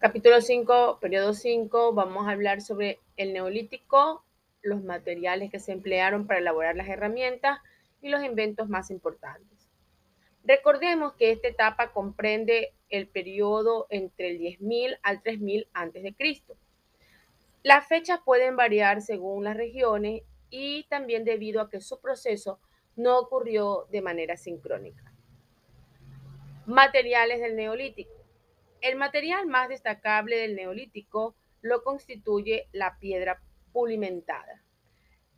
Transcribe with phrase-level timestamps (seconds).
[0.00, 4.24] Capítulo 5, periodo 5, vamos a hablar sobre el neolítico,
[4.62, 7.58] los materiales que se emplearon para elaborar las herramientas
[8.00, 9.68] y los inventos más importantes.
[10.44, 16.42] Recordemos que esta etapa comprende el periodo entre el 10.000 al 3.000 a.C.
[17.64, 22.60] Las fechas pueden variar según las regiones y también debido a que su proceso
[22.94, 25.12] no ocurrió de manera sincrónica.
[26.66, 28.17] Materiales del neolítico.
[28.80, 33.40] El material más destacable del neolítico lo constituye la piedra
[33.72, 34.62] pulimentada.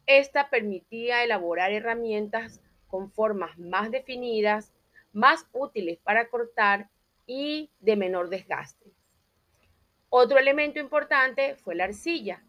[0.07, 4.73] Esta permitía elaborar herramientas con formas más definidas,
[5.13, 6.91] más útiles para cortar
[7.27, 8.93] y de menor desgaste.
[10.09, 12.43] Otro elemento importante fue la arcilla,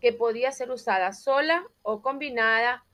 [0.00, 2.84] que podía ser usada sola o combinada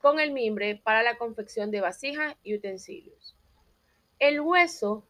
[0.00, 3.36] con el mimbre para la confección de vasijas y utensilios.
[4.18, 5.06] El hueso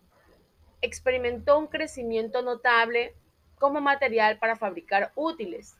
[0.82, 3.14] experimentó un crecimiento notable
[3.58, 5.76] como material para fabricar útiles,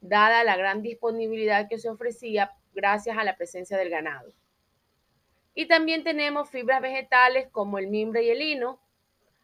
[0.00, 4.32] dada la gran disponibilidad que se ofrecía gracias a la presencia del ganado.
[5.54, 8.80] Y también tenemos fibras vegetales como el mimbre y el lino.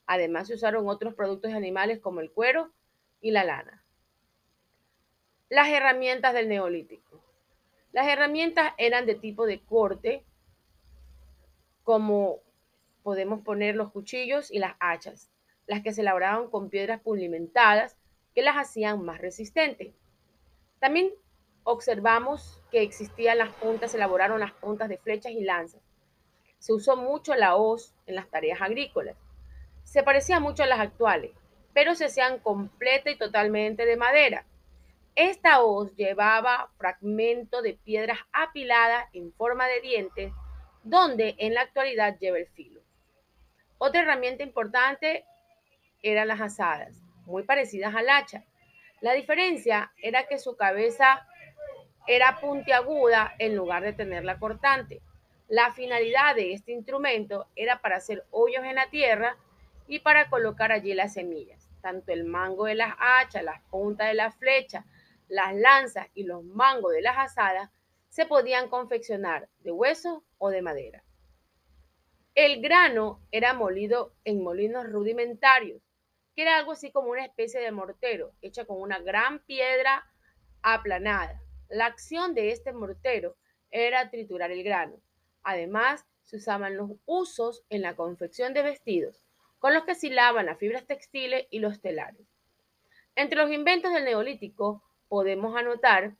[0.06, 2.72] Además se usaron otros productos animales como el cuero
[3.20, 3.84] y la lana.
[5.50, 7.22] Las herramientas del neolítico.
[7.92, 10.24] Las herramientas eran de tipo de corte,
[11.84, 12.40] como
[13.08, 15.30] podemos poner los cuchillos y las hachas,
[15.66, 17.96] las que se elaboraban con piedras pulimentadas
[18.34, 19.94] que las hacían más resistentes.
[20.78, 21.14] También
[21.64, 25.80] observamos que existían las puntas, se elaboraron las puntas de flechas y lanzas.
[26.58, 29.16] Se usó mucho la hoz en las tareas agrícolas.
[29.84, 31.30] Se parecía mucho a las actuales,
[31.72, 34.44] pero se hacían completa y totalmente de madera.
[35.14, 40.30] Esta hoz llevaba fragmento de piedras apiladas en forma de dientes,
[40.82, 42.77] donde en la actualidad lleva el filo.
[43.78, 45.24] Otra herramienta importante
[46.02, 48.44] eran las asadas, muy parecidas al hacha.
[49.00, 51.26] La diferencia era que su cabeza
[52.08, 55.00] era puntiaguda en lugar de tenerla cortante.
[55.46, 59.36] La finalidad de este instrumento era para hacer hoyos en la tierra
[59.86, 61.68] y para colocar allí las semillas.
[61.80, 64.84] Tanto el mango de las hachas, las puntas de la flecha,
[65.28, 67.70] las lanzas y los mangos de las asadas
[68.08, 71.04] se podían confeccionar de hueso o de madera.
[72.38, 75.82] El grano era molido en molinos rudimentarios,
[76.36, 80.06] que era algo así como una especie de mortero, hecha con una gran piedra
[80.62, 81.42] aplanada.
[81.68, 83.34] La acción de este mortero
[83.72, 85.00] era triturar el grano.
[85.42, 89.20] Además, se usaban los usos en la confección de vestidos,
[89.58, 92.24] con los que se hilaban las fibras textiles y los telares.
[93.16, 96.14] Entre los inventos del neolítico podemos anotar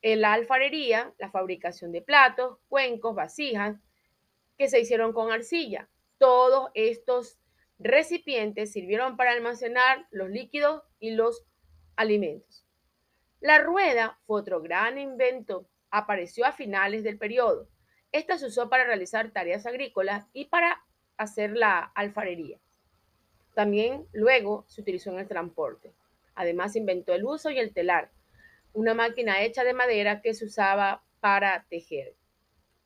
[0.00, 3.76] la alfarería, la fabricación de platos, cuencos, vasijas,
[4.56, 5.88] que se hicieron con arcilla.
[6.18, 7.38] Todos estos
[7.78, 11.44] recipientes sirvieron para almacenar los líquidos y los
[11.96, 12.64] alimentos.
[13.40, 15.68] La rueda fue otro gran invento.
[15.90, 17.68] Apareció a finales del periodo.
[18.10, 20.84] Esta se usó para realizar tareas agrícolas y para
[21.16, 22.58] hacer la alfarería.
[23.54, 25.92] También luego se utilizó en el transporte.
[26.34, 28.10] Además inventó el uso y el telar,
[28.72, 32.16] una máquina hecha de madera que se usaba para tejer.